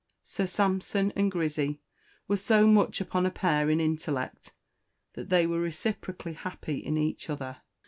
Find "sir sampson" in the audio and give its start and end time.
0.23-1.13